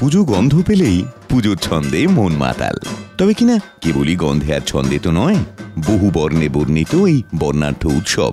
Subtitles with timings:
[0.00, 2.76] পুজো গন্ধ পেলেই পুজোর ছন্দে মন মাতাল।
[3.18, 5.38] তবে কিনা কেবলই গন্ধে আর ছন্দে তো নয়,
[5.86, 8.32] বহু বর্ণে বর্ণিত এই বর্ণাঢ্য উৎসব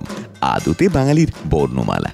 [0.54, 2.10] আদতে বাঙালির বর্ণমালা।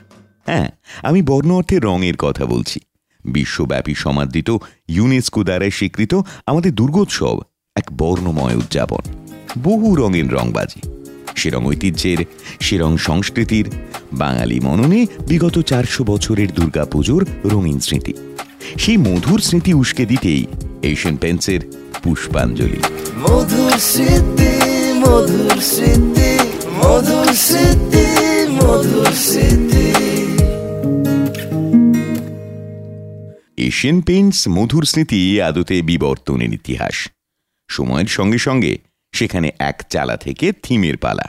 [0.46, 0.68] হ্যাঁ
[1.02, 2.78] আমি বর্ণ অর্থে রঙের কথা বলছি।
[3.24, 4.48] বিশ্বব্যাপী সমাদৃত
[4.88, 6.12] ইউনেস্কো দ্বারা স্বীকৃত
[6.46, 7.36] আমাদের দুর্গোৎসব
[7.76, 9.04] এক বর্ণময় উদযাপন।
[9.58, 10.80] বহু রঙের রংবাজি,
[11.36, 12.20] সেরং ঐতিহ্যের,
[12.60, 13.66] সেরং সংস্কৃতির,
[14.12, 18.14] বাঙালি মননে বিগত চারশো বছরের দুর্গাপুজোর রঙিন স্মৃতি।
[18.78, 20.46] সেই মধুর স্মৃতি উস্কে দিতেই
[20.82, 21.60] এশিয়ান পেন্সের
[22.02, 22.80] পুষ্পাঞ্জলি।
[23.18, 26.38] মধুর স্মৃতি মধুর স্মৃতি
[26.72, 28.04] মধুর স্মৃতি
[28.52, 29.92] মধুর স্মৃতি।
[33.56, 37.08] এশিয়ান পেইন্টস মধুর স্মৃতি আদতে বিবর্তনের ইতিহাস।
[37.68, 38.78] সময়ের সঙ্গে সঙ্গে
[39.12, 41.24] সেখানে এক চালা থেকে থিমের পালা।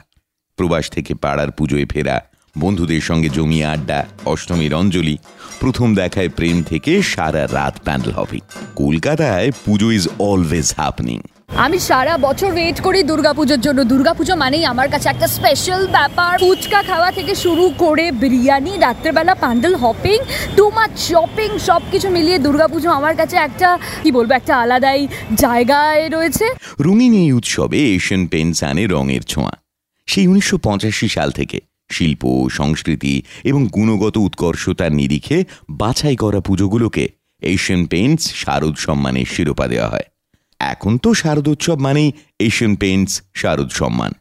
[0.55, 2.21] প্রবাস থেকে পাড়ার পুজোয় ফেরা
[2.57, 5.15] বন্ধুদের সঙ্গে জমিয়ে আড্ডা অষ্টমীর অঞ্জলি
[5.59, 8.41] প্রথম দেখায় প্রেম থেকে সারা রাত প্যান্ডেল হপিং
[8.75, 11.19] কলকাতায় পুজো ইজ অলওয়েজ হ্যাপনিং
[11.65, 16.79] আমি সারা বছর ওয়েট করি দুর্গাপুজোর জন্য। দুর্গাপুজো মানেই আমার কাছে একটা স্পেশাল ব্যাপার। ফুচকা
[16.83, 20.17] খাওয়া থেকে শুরু করে বিরিয়ানি রাত্রেবেলা pandal hopping
[20.55, 23.69] too much shopping সব কিছু মিলিয়ে দুর্গাপুজো আমার কাছে একটা
[24.03, 25.01] কি বলব একটা আলাদাই
[25.43, 26.45] জায়গায় রয়েছে।
[26.79, 29.53] রঙিন এই উৎসবে এশিয়ান পেন্টস আনে রঙের ছোঁয়া।
[30.07, 31.57] সেই উনিশশো পঁচাশি সাল থেকে
[31.89, 37.07] শিল্প, সংস্কৃতি এবং গুণগত উৎকর্ষতার নিরিখে বাছাই করা পুজোগুলোকে
[37.41, 40.03] এশিয়ান পেন্টস শারদ সম্মানের শিরোপা দেওয়া হয়।
[40.59, 44.11] এখন তো শারদোৎসব মানেই এশিয়ান পেন্টস শারদ সম্মান।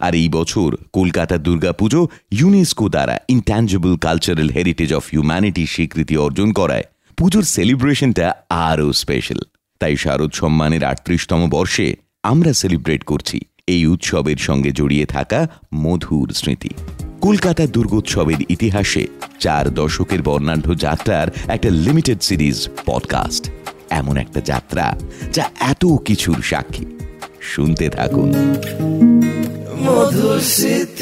[0.00, 6.84] আর এই বছর কলকাতার দুর্গাপুজো ইউনেস্কো দ্বারা intangible cultural heritage of humanity স্বীকৃতি অর্জন করায়।
[7.16, 9.40] পুজোর সেলিব্রেশনটা আরও স্পেশাল
[9.78, 16.68] তাই শারদ সম্মানের আটত্রিশতম বর্ষে আমরা সেলিব্রেট করছি। এই উৎসবের সঙ্গে জড়িয়ে থাকা মধুর স্মৃতি।
[17.20, 19.06] কলকাতা দুর্গোৎসবের ইতিহাসে
[19.40, 23.50] চার দশকের বর্ণাঢ্য যাত্রার একটা লিমিটেড সিরিজ পডকাস্ট
[23.90, 24.98] এমন একটা যাত্রা
[25.32, 26.84] যা এত কিছুর সাক্ষী।
[27.40, 28.28] শুনতে থাকুন।
[29.82, 30.97] মধুর স্মৃতি।